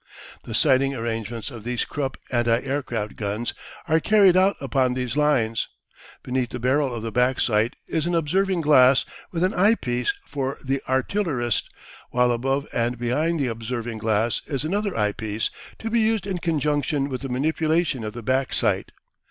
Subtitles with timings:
[0.45, 3.53] The sighting arrangements of these Krupp anti aircraft guns
[3.87, 5.67] are carried out upon these lines.
[6.23, 10.11] Beneath the barrel of the back sight is an observing glass with an eye piece
[10.25, 11.69] for the artillerist,
[12.09, 16.39] while above and behind the observing glass is another eye piece, to be used in
[16.39, 18.91] conjunction with the manipulation of the back sight.